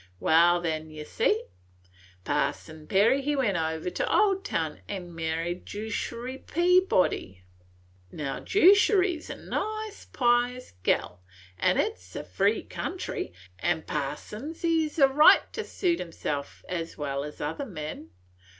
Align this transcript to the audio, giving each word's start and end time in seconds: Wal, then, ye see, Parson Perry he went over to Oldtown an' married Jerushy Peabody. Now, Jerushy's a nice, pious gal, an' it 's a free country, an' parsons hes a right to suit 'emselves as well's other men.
Wal, 0.19 0.59
then, 0.59 0.89
ye 0.89 1.03
see, 1.03 1.43
Parson 2.23 2.87
Perry 2.87 3.21
he 3.21 3.35
went 3.35 3.55
over 3.55 3.91
to 3.91 4.11
Oldtown 4.11 4.79
an' 4.89 5.13
married 5.13 5.63
Jerushy 5.63 6.39
Peabody. 6.39 7.43
Now, 8.11 8.39
Jerushy's 8.39 9.29
a 9.29 9.35
nice, 9.35 10.05
pious 10.05 10.73
gal, 10.81 11.21
an' 11.59 11.77
it 11.77 11.99
's 11.99 12.15
a 12.15 12.23
free 12.23 12.63
country, 12.63 13.31
an' 13.59 13.83
parsons 13.83 14.63
hes 14.63 14.97
a 14.97 15.07
right 15.07 15.53
to 15.53 15.63
suit 15.63 16.01
'emselves 16.01 16.63
as 16.67 16.97
well's 16.97 17.39
other 17.39 17.67
men. 17.67 18.09